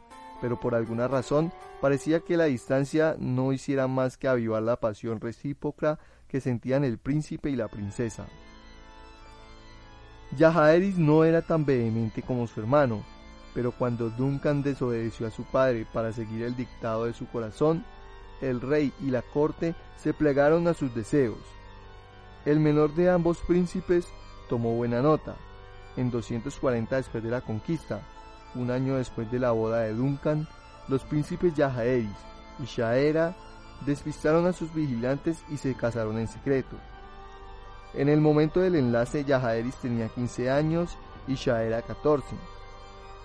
pero 0.41 0.61
por 0.61 0.75
alguna 0.75 1.09
razón 1.09 1.53
parecía 1.81 2.21
que 2.21 2.37
la 2.37 2.45
distancia 2.45 3.17
no 3.19 3.53
hiciera 3.53 3.87
más 3.87 4.19
que 4.19 4.29
avivar 4.29 4.63
la 4.63 4.77
pasión 4.77 5.21
recíproca 5.21 5.99
que 6.29 6.41
sentían 6.41 6.85
el 6.85 6.99
príncipe 6.99 7.49
y 7.51 7.57
la 7.57 7.69
princesa. 7.69 8.27
Yajaeris 10.37 10.99
no 10.99 11.25
era 11.25 11.41
tan 11.41 11.65
vehemente 11.65 12.21
como 12.21 12.47
su 12.47 12.61
hermano, 12.61 13.03
pero 13.55 13.73
cuando 13.73 14.11
Duncan 14.11 14.63
desobedeció 14.63 15.27
a 15.27 15.31
su 15.31 15.45
padre 15.45 15.87
para 15.91 16.13
seguir 16.13 16.43
el 16.43 16.57
dictado 16.57 17.07
de 17.07 17.15
su 17.15 17.27
corazón, 17.29 17.85
el 18.41 18.61
rey 18.61 18.93
y 19.01 19.11
la 19.11 19.23
corte 19.23 19.75
se 19.97 20.15
plegaron 20.15 20.69
a 20.69 20.75
sus 20.75 20.95
deseos. 20.95 21.39
El 22.45 22.61
menor 22.61 22.95
de 22.95 23.11
ambos 23.11 23.39
príncipes 23.39 24.07
tomó 24.49 24.75
buena 24.75 25.03
nota. 25.03 25.35
En 25.97 26.11
240 26.11 26.97
después 26.97 27.25
de 27.25 27.31
la 27.31 27.41
conquista, 27.41 28.03
un 28.55 28.71
año 28.71 28.97
después 28.97 29.31
de 29.31 29.39
la 29.39 29.51
boda 29.51 29.81
de 29.81 29.95
Duncan, 29.95 30.47
los 30.89 31.03
príncipes 31.03 31.55
Yajaeris 31.55 32.09
y 32.59 32.65
Shaera 32.65 33.35
despistaron 33.85 34.47
a 34.47 34.53
sus 34.53 34.73
vigilantes 34.73 35.43
y 35.49 35.57
se 35.57 35.75
casaron 35.75 36.19
en 36.19 36.29
secreto. 36.29 36.77
En 37.95 38.09
el 38.09 38.21
momento 38.21 38.61
del 38.61 38.77
enlace, 38.77 39.25
Yajaeris 39.25 39.77
tenía 39.77 40.09
15 40.09 40.51
años 40.51 40.97
y 41.27 41.35
Shaera 41.35 41.83
14. 41.83 42.37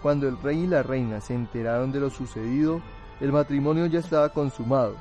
Cuando 0.02 0.28
el 0.28 0.42
rey 0.42 0.62
y 0.62 0.68
la 0.68 0.82
reina 0.82 1.22
se 1.22 1.36
enteraron 1.36 1.92
de 1.92 2.00
lo 2.00 2.10
sucedido, 2.10 2.82
el 3.22 3.32
matrimonio 3.32 3.86
ya 3.86 4.00
estaba 4.00 4.30
consumado, 4.30 4.96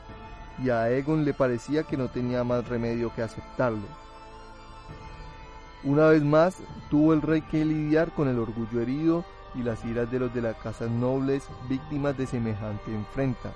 y 0.62 0.68
a 0.68 0.82
Aegon 0.82 1.24
le 1.24 1.32
parecía 1.32 1.84
que 1.84 1.96
no 1.96 2.08
tenía 2.08 2.44
más 2.44 2.68
remedio 2.68 3.12
que 3.14 3.22
aceptarlo. 3.22 3.86
Una 5.82 6.08
vez 6.08 6.22
más, 6.22 6.58
tuvo 6.90 7.14
el 7.14 7.22
rey 7.22 7.40
que 7.40 7.64
lidiar 7.64 8.12
con 8.12 8.28
el 8.28 8.38
orgullo 8.38 8.82
herido 8.82 9.24
y 9.54 9.62
las 9.62 9.82
iras 9.86 10.10
de 10.10 10.18
los 10.18 10.34
de 10.34 10.42
las 10.42 10.56
casas 10.56 10.90
nobles 10.90 11.48
víctimas 11.68 12.16
de 12.18 12.26
semejante 12.26 12.94
enfrenta, 12.94 13.52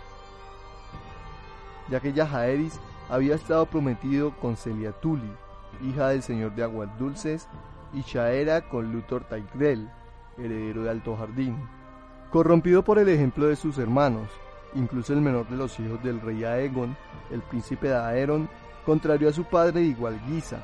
ya 1.90 2.00
que 2.00 2.14
Yajaeris 2.14 2.80
había 3.11 3.35
estado 3.35 3.66
prometido 3.66 4.33
con 4.40 4.56
Celia 4.56 4.92
Tully, 4.92 5.30
hija 5.83 6.09
del 6.09 6.23
señor 6.23 6.54
de 6.54 6.62
Aguas 6.62 6.88
Dulces, 6.99 7.49
y 7.92 8.00
Shaera 8.00 8.62
con 8.68 8.90
Luthor 8.90 9.25
Tyrell, 9.25 9.90
heredero 10.38 10.85
de 10.85 10.90
Alto 10.90 11.16
Jardín. 11.16 11.56
Corrompido 12.30 12.83
por 12.83 12.99
el 12.99 13.09
ejemplo 13.09 13.47
de 13.47 13.56
sus 13.56 13.78
hermanos, 13.78 14.28
incluso 14.75 15.12
el 15.12 15.21
menor 15.21 15.49
de 15.49 15.57
los 15.57 15.78
hijos 15.81 16.02
del 16.02 16.21
rey 16.21 16.45
Aegon, 16.45 16.97
el 17.31 17.43
príncipe 17.43 17.88
de 17.88 17.97
Aeron, 17.97 18.49
contrarió 18.85 19.28
a 19.28 19.33
su 19.33 19.45
padre 19.45 19.81
de 19.81 19.87
igual 19.87 20.21
guisa, 20.26 20.59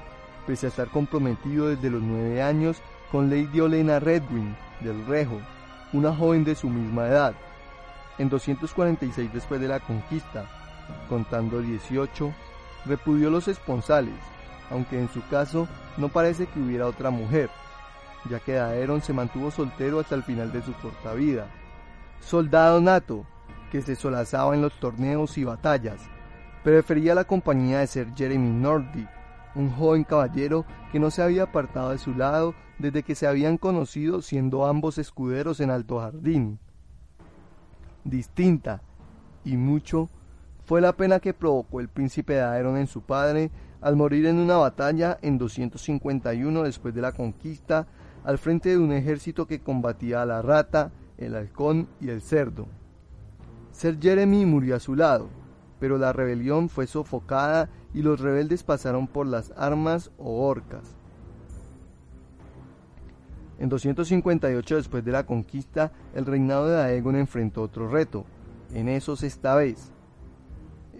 pese 0.46 0.66
a 0.66 0.68
estar 0.68 0.88
comprometido 0.88 1.68
desde 1.68 1.90
los 1.90 2.02
nueve 2.02 2.42
años 2.42 2.80
con 3.10 3.30
Lady 3.30 3.60
Olena 3.60 3.98
Redwing 3.98 4.54
del 4.80 5.06
Rejo, 5.06 5.40
una 5.92 6.14
joven 6.14 6.44
de 6.44 6.54
su 6.54 6.68
misma 6.68 7.08
edad. 7.08 7.34
En 8.18 8.28
246 8.28 9.32
después 9.32 9.60
de 9.60 9.68
la 9.68 9.80
conquista, 9.80 10.46
contando 11.08 11.60
18, 11.60 12.32
repudió 12.86 13.30
los 13.30 13.48
esponsales, 13.48 14.14
aunque 14.70 14.98
en 14.98 15.08
su 15.08 15.26
caso 15.28 15.68
no 15.96 16.08
parece 16.08 16.46
que 16.46 16.60
hubiera 16.60 16.86
otra 16.86 17.10
mujer, 17.10 17.50
ya 18.28 18.38
que 18.40 18.52
Daeron 18.52 19.02
se 19.02 19.12
mantuvo 19.12 19.50
soltero 19.50 20.00
hasta 20.00 20.14
el 20.14 20.22
final 20.22 20.52
de 20.52 20.62
su 20.62 20.72
corta 20.74 21.14
vida. 21.14 21.46
Soldado 22.20 22.80
nato, 22.80 23.24
que 23.70 23.82
se 23.82 23.96
solazaba 23.96 24.54
en 24.54 24.62
los 24.62 24.78
torneos 24.80 25.38
y 25.38 25.44
batallas, 25.44 26.00
prefería 26.62 27.14
la 27.14 27.24
compañía 27.24 27.78
de 27.80 27.86
ser 27.86 28.14
Jeremy 28.14 28.50
Nordic, 28.50 29.08
un 29.54 29.70
joven 29.70 30.04
caballero 30.04 30.64
que 30.92 31.00
no 31.00 31.10
se 31.10 31.22
había 31.22 31.44
apartado 31.44 31.90
de 31.90 31.98
su 31.98 32.14
lado 32.14 32.54
desde 32.78 33.02
que 33.02 33.14
se 33.14 33.26
habían 33.26 33.58
conocido 33.58 34.22
siendo 34.22 34.66
ambos 34.66 34.98
escuderos 34.98 35.60
en 35.60 35.70
Alto 35.70 36.00
Jardín. 36.00 36.58
Distinta, 38.04 38.82
y 39.44 39.56
mucho, 39.56 40.08
fue 40.64 40.80
la 40.80 40.92
pena 40.92 41.20
que 41.20 41.34
provocó 41.34 41.80
el 41.80 41.88
príncipe 41.88 42.34
de 42.34 42.42
Aeron 42.42 42.76
en 42.76 42.86
su 42.86 43.02
padre 43.02 43.50
al 43.80 43.96
morir 43.96 44.26
en 44.26 44.36
una 44.36 44.56
batalla 44.56 45.18
en 45.22 45.38
251 45.38 46.62
después 46.62 46.94
de 46.94 47.00
la 47.00 47.12
conquista 47.12 47.86
al 48.24 48.38
frente 48.38 48.70
de 48.70 48.78
un 48.78 48.92
ejército 48.92 49.46
que 49.46 49.60
combatía 49.60 50.22
a 50.22 50.26
la 50.26 50.42
rata, 50.42 50.92
el 51.16 51.34
halcón 51.34 51.88
y 52.00 52.10
el 52.10 52.22
cerdo. 52.22 52.66
Ser 53.80 53.98
Jeremy 53.98 54.44
murió 54.44 54.76
a 54.76 54.78
su 54.78 54.94
lado, 54.94 55.30
pero 55.78 55.96
la 55.96 56.12
rebelión 56.12 56.68
fue 56.68 56.86
sofocada 56.86 57.70
y 57.94 58.02
los 58.02 58.20
rebeldes 58.20 58.62
pasaron 58.62 59.06
por 59.06 59.26
las 59.26 59.54
armas 59.56 60.10
o 60.18 60.46
horcas. 60.46 60.82
En 63.58 63.70
258 63.70 64.76
después 64.76 65.02
de 65.02 65.12
la 65.12 65.24
conquista, 65.24 65.92
el 66.14 66.26
reinado 66.26 66.68
de 66.68 66.76
Aegon 66.76 67.16
enfrentó 67.16 67.62
otro 67.62 67.88
reto, 67.88 68.26
en 68.74 68.90
esos 68.90 69.22
esta 69.22 69.54
vez, 69.54 69.90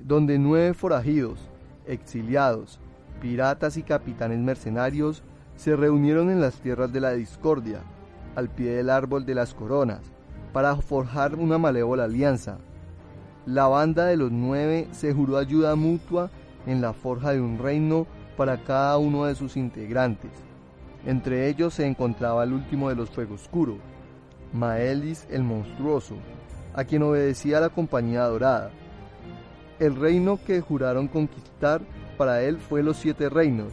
donde 0.02 0.38
nueve 0.38 0.72
forajidos, 0.72 1.38
exiliados, 1.87 2.80
piratas 3.20 3.76
y 3.76 3.82
capitanes 3.82 4.38
mercenarios 4.38 5.22
se 5.54 5.76
reunieron 5.76 6.30
en 6.30 6.40
las 6.40 6.54
tierras 6.62 6.90
de 6.90 7.00
la 7.00 7.12
discordia, 7.12 7.82
al 8.37 8.49
pie 8.49 8.70
del 8.70 8.88
árbol 8.88 9.26
de 9.26 9.34
las 9.34 9.52
coronas, 9.52 10.00
para 10.54 10.75
forjar 10.76 11.34
una 11.34 11.58
malévola 11.58 12.04
alianza. 12.04 12.56
La 13.47 13.66
banda 13.68 14.06
de 14.06 14.16
los 14.18 14.30
nueve 14.30 14.88
se 14.92 15.14
juró 15.14 15.38
ayuda 15.38 15.75
mutua 15.75 16.30
en 16.66 16.82
la 16.82 16.92
forja 16.92 17.32
de 17.32 17.40
un 17.40 17.59
reino 17.59 18.06
para 18.37 18.62
cada 18.62 18.99
uno 18.99 19.25
de 19.25 19.35
sus 19.35 19.56
integrantes. 19.56 20.30
Entre 21.06 21.49
ellos 21.49 21.75
se 21.75 21.87
encontraba 21.87 22.44
el 22.44 22.52
último 22.52 22.90
de 22.90 22.97
los 22.97 23.09
Fuego 23.11 23.35
Oscuro, 23.35 23.78
Maelis 24.52 25.26
el 25.30 25.42
Monstruoso, 25.42 26.16
a 26.75 26.85
quien 26.85 27.02
obedecía 27.02 27.61
la 27.61 27.70
Compañía 27.70 28.25
Dorada. 28.25 28.70
El 29.78 29.97
reino 29.97 30.38
que 30.44 30.61
juraron 30.61 31.09
conquistar 31.09 31.80
para 32.18 32.42
él 32.42 32.59
fue 32.59 32.82
los 32.82 32.99
Siete 32.99 33.30
Reinos. 33.30 33.73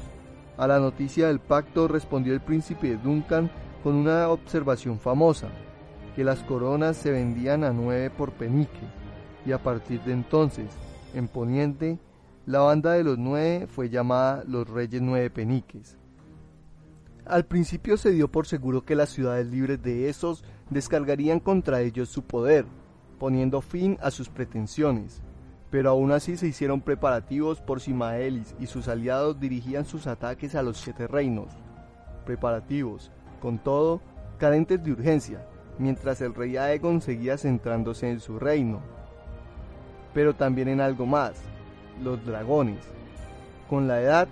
A 0.57 0.67
la 0.67 0.79
noticia 0.79 1.27
del 1.27 1.39
pacto 1.39 1.89
respondió 1.89 2.33
el 2.33 2.39
príncipe 2.39 2.97
Duncan 3.03 3.51
con 3.83 3.95
una 3.95 4.29
observación 4.29 4.97
famosa, 4.99 5.49
que 6.15 6.23
las 6.23 6.39
coronas 6.39 6.95
se 6.95 7.11
vendían 7.11 7.65
a 7.65 7.71
nueve 7.71 8.09
por 8.09 8.31
penique, 8.31 8.79
y 9.47 9.53
a 9.53 9.63
partir 9.63 10.01
de 10.01 10.11
entonces, 10.11 10.67
en 11.13 11.29
Poniente, 11.29 11.97
la 12.45 12.59
banda 12.59 12.91
de 12.93 13.03
los 13.05 13.17
nueve 13.17 13.65
fue 13.67 13.89
llamada 13.89 14.43
los 14.45 14.69
Reyes 14.69 15.01
Nueve 15.01 15.29
Peniques. 15.29 15.97
Al 17.25 17.45
principio 17.45 17.95
se 17.95 18.11
dio 18.11 18.29
por 18.29 18.45
seguro 18.45 18.83
que 18.83 18.95
las 18.95 19.09
ciudades 19.09 19.47
libres 19.47 19.81
de 19.81 20.09
esos 20.09 20.43
descargarían 20.69 21.39
contra 21.39 21.79
ellos 21.79 22.09
su 22.09 22.23
poder, 22.23 22.65
poniendo 23.19 23.61
fin 23.61 23.97
a 24.01 24.11
sus 24.11 24.27
pretensiones. 24.27 25.21
Pero 25.69 25.91
aún 25.91 26.11
así 26.11 26.35
se 26.35 26.47
hicieron 26.47 26.81
preparativos 26.81 27.61
por 27.61 27.79
si 27.79 27.93
Maelis 27.93 28.53
y 28.59 28.67
sus 28.67 28.89
aliados 28.89 29.39
dirigían 29.39 29.85
sus 29.85 30.07
ataques 30.07 30.55
a 30.55 30.61
los 30.61 30.77
siete 30.77 31.07
reinos. 31.07 31.53
Preparativos, 32.25 33.11
con 33.41 33.59
todo, 33.59 34.01
carentes 34.37 34.83
de 34.83 34.91
urgencia, 34.91 35.45
mientras 35.79 36.19
el 36.19 36.35
rey 36.35 36.57
Aegon 36.57 37.01
seguía 37.01 37.37
centrándose 37.37 38.09
en 38.09 38.19
su 38.19 38.39
reino. 38.39 38.96
Pero 40.17 40.33
también 40.33 40.67
en 40.67 40.81
algo 40.81 41.05
más, 41.05 41.33
los 42.03 42.25
dragones. 42.25 42.79
Con 43.69 43.87
la 43.87 44.01
edad, 44.01 44.27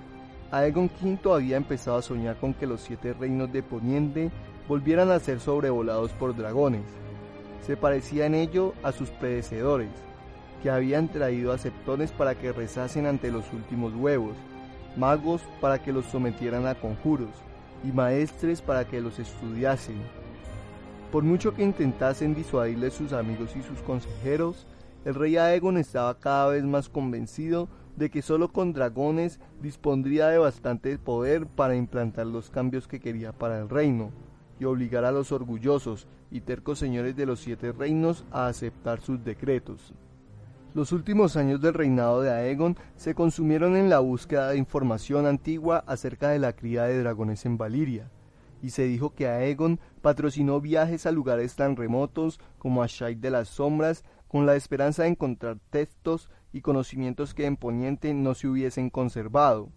Aegon 0.49 0.89
V 0.99 1.31
había 1.31 1.57
empezado 1.57 1.97
a 1.97 2.01
soñar 2.01 2.37
con 2.37 2.55
que 2.55 2.65
los 2.65 2.81
siete 2.81 3.13
reinos 3.13 3.53
de 3.53 3.61
Poniente 3.61 4.31
volvieran 4.67 5.11
a 5.11 5.19
ser 5.19 5.39
sobrevolados 5.39 6.09
por 6.13 6.35
dragones. 6.35 6.81
Se 7.61 7.77
parecía 7.77 8.25
en 8.25 8.33
ello 8.33 8.73
a 8.81 8.91
sus 8.93 9.11
predecesores, 9.11 9.91
que 10.63 10.71
habían 10.71 11.07
traído 11.07 11.51
a 11.51 11.59
septones 11.59 12.11
para 12.11 12.33
que 12.33 12.51
rezasen 12.51 13.05
ante 13.05 13.29
los 13.29 13.53
últimos 13.53 13.93
huevos, 13.93 14.35
magos 14.97 15.43
para 15.61 15.83
que 15.83 15.93
los 15.93 16.07
sometieran 16.07 16.65
a 16.65 16.73
conjuros, 16.73 17.29
y 17.83 17.91
maestres 17.91 18.59
para 18.59 18.85
que 18.85 19.01
los 19.01 19.19
estudiasen. 19.19 20.01
Por 21.11 21.21
mucho 21.21 21.53
que 21.53 21.61
intentasen 21.61 22.33
disuadirle 22.33 22.89
sus 22.89 23.13
amigos 23.13 23.55
y 23.55 23.61
sus 23.61 23.83
consejeros, 23.83 24.65
el 25.05 25.13
rey 25.13 25.37
Aegon 25.37 25.77
estaba 25.77 26.19
cada 26.19 26.47
vez 26.47 26.63
más 26.63 26.89
convencido 26.89 27.69
de 27.95 28.09
que 28.09 28.21
solo 28.21 28.51
con 28.51 28.73
dragones 28.73 29.39
dispondría 29.61 30.27
de 30.27 30.39
bastante 30.39 30.97
poder 30.97 31.45
para 31.45 31.75
implantar 31.75 32.25
los 32.25 32.49
cambios 32.49 32.87
que 32.87 32.99
quería 32.99 33.31
para 33.31 33.59
el 33.59 33.69
reino 33.69 34.11
y 34.59 34.65
obligar 34.65 35.05
a 35.05 35.11
los 35.11 35.31
orgullosos 35.31 36.07
y 36.31 36.41
tercos 36.41 36.79
señores 36.79 37.15
de 37.15 37.27
los 37.27 37.39
siete 37.39 37.71
reinos 37.71 38.25
a 38.31 38.47
aceptar 38.47 38.99
sus 38.99 39.23
decretos. 39.23 39.93
Los 40.73 40.91
últimos 40.91 41.37
años 41.37 41.61
del 41.61 41.73
reinado 41.73 42.21
de 42.21 42.31
Aegon 42.31 42.75
se 42.97 43.15
consumieron 43.15 43.77
en 43.77 43.89
la 43.89 43.99
búsqueda 43.99 44.49
de 44.49 44.57
información 44.57 45.25
antigua 45.25 45.83
acerca 45.87 46.29
de 46.29 46.39
la 46.39 46.53
cría 46.53 46.83
de 46.83 46.99
dragones 46.99 47.45
en 47.45 47.57
Valiria, 47.57 48.09
y 48.61 48.71
se 48.71 48.83
dijo 48.83 49.13
que 49.13 49.27
Aegon 49.27 49.79
patrocinó 50.01 50.59
viajes 50.59 51.05
a 51.05 51.11
lugares 51.11 51.55
tan 51.55 51.75
remotos 51.75 52.39
como 52.57 52.83
a 52.83 52.87
de 52.87 53.29
las 53.29 53.47
Sombras 53.47 54.03
con 54.35 54.45
la 54.45 54.57
esperanza 54.57 55.03
de 55.03 55.07
encontrar 55.11 55.59
textos 55.69 56.29
y 56.51 56.59
conocimientos 56.59 57.33
que 57.33 57.45
en 57.45 57.55
Poniente 57.55 58.13
no 58.13 58.35
se 58.35 58.49
hubiesen 58.49 58.89
conservado. 58.89 59.69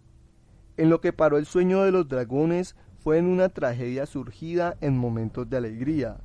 En 0.75 0.89
lo 0.89 0.99
que 0.99 1.13
paró 1.13 1.37
el 1.37 1.45
sueño 1.45 1.83
de 1.83 1.93
los 1.93 2.09
dragones 2.09 2.75
fue 2.97 3.19
en 3.19 3.27
una 3.27 3.47
tragedia 3.47 4.05
surgida 4.05 4.75
en 4.81 4.97
momentos 4.97 5.49
de 5.49 5.55
alegría, 5.55 6.17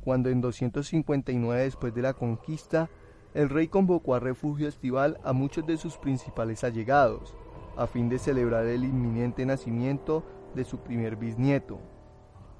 cuando 0.00 0.30
en 0.30 0.40
259 0.40 1.62
después 1.62 1.94
de 1.94 2.02
la 2.02 2.14
conquista, 2.14 2.90
el 3.34 3.48
rey 3.48 3.68
convocó 3.68 4.16
a 4.16 4.18
refugio 4.18 4.66
estival 4.66 5.20
a 5.22 5.32
muchos 5.32 5.64
de 5.64 5.76
sus 5.76 5.96
principales 5.96 6.64
allegados, 6.64 7.36
a 7.76 7.86
fin 7.86 8.08
de 8.08 8.18
celebrar 8.18 8.66
el 8.66 8.82
inminente 8.82 9.46
nacimiento 9.46 10.24
de 10.56 10.64
su 10.64 10.78
primer 10.78 11.14
bisnieto, 11.14 11.78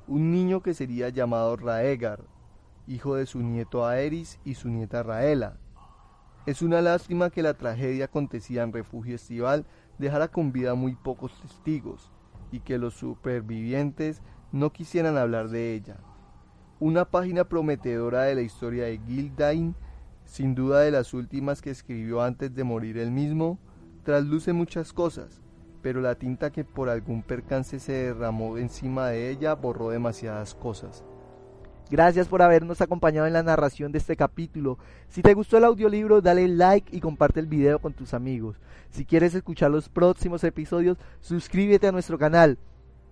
un 0.06 0.30
niño 0.30 0.62
que 0.62 0.73
sería 0.73 1.09
llamado 1.09 1.56
Raegar, 1.56 2.36
hijo 2.87 3.16
de 3.16 3.26
su 3.26 3.40
nieto 3.40 3.87
Aeris 3.87 4.38
y 4.45 4.55
su 4.55 4.69
nieta 4.69 5.02
Raela, 5.02 5.59
es 6.47 6.62
una 6.62 6.81
lástima 6.81 7.31
que 7.31 7.43
la 7.43 7.55
tragedia 7.55 8.05
acontecida 8.05 8.62
en 8.62 8.73
Refugio 8.73 9.16
Estival 9.16 9.66
dejara 9.99 10.28
con 10.28 10.52
vida 10.52 10.76
muy 10.76 10.95
pocos 10.95 11.40
testigos 11.40 12.12
y 12.52 12.61
que 12.61 12.78
los 12.78 12.95
supervivientes 12.95 14.23
no 14.52 14.71
quisieran 14.71 15.19
hablar 15.19 15.49
de 15.49 15.75
ella. 15.75 15.97
Una 16.78 17.05
página 17.05 17.49
prometedora 17.49 18.23
de 18.23 18.37
la 18.37 18.43
historia 18.43 18.85
de 18.85 19.00
Gildain, 19.09 19.75
sin 20.25 20.55
duda 20.55 20.81
de 20.81 20.93
las 20.93 21.14
últimas 21.14 21.61
que 21.61 21.71
escribió 21.71 22.23
antes 22.23 22.55
de 22.55 22.62
morir 22.62 22.97
él 22.99 23.11
mismo, 23.11 23.59
trasluce 24.05 24.52
muchas 24.52 24.93
cosas, 24.93 25.43
pero 25.83 26.00
la 26.00 26.14
tinta 26.14 26.52
que 26.52 26.65
por 26.65 26.89
algún 26.89 27.25
percance 27.25 27.80
se 27.80 27.93
derramó 27.93 28.56
encima 28.56 29.08
de 29.08 29.30
ella 29.30 29.56
borró 29.56 29.91
demasiadas 29.91 30.54
cosas. 30.54 31.04
Gracias 31.88 32.26
por 32.26 32.42
habernos 32.42 32.80
acompañado 32.80 33.28
en 33.28 33.32
la 33.32 33.44
narración 33.44 33.92
de 33.92 33.99
este 33.99 34.16
capítulo. 34.16 34.76
Si 35.08 35.22
te 35.22 35.34
gustó 35.34 35.56
el 35.56 35.64
audiolibro, 35.64 36.20
dale 36.20 36.49
like 36.49 36.96
y 36.96 37.00
comparte 37.00 37.38
el 37.38 37.46
video 37.46 37.78
con 37.78 37.92
tus 37.92 38.12
amigos. 38.12 38.56
Si 38.90 39.04
quieres 39.04 39.34
escuchar 39.34 39.70
los 39.70 39.88
próximos 39.88 40.42
episodios, 40.42 40.99
suscríbete 41.20 41.86
a 41.86 41.92
nuestro 41.92 42.18
canal. 42.18 42.58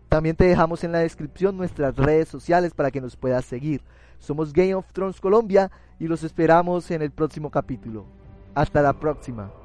También 0.08 0.34
te 0.34 0.44
dejamos 0.44 0.82
en 0.82 0.90
la 0.90 0.98
descripción 0.98 1.56
nuestras 1.56 1.94
redes 1.96 2.28
sociales 2.28 2.74
para 2.74 2.90
que 2.90 3.00
nos 3.00 3.16
puedas 3.16 3.44
seguir. 3.44 3.80
Somos 4.18 4.52
Game 4.52 4.74
of 4.74 4.92
Thrones 4.92 5.20
Colombia 5.20 5.70
y 6.00 6.08
los 6.08 6.24
esperamos 6.24 6.90
en 6.90 7.02
el 7.02 7.12
próximo 7.12 7.50
capítulo. 7.50 8.06
Hasta 8.54 8.82
la 8.82 8.92
próxima. 8.92 9.63